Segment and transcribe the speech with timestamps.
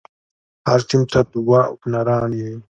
[0.69, 2.51] هر ټيم ته دوه اوپنران يي.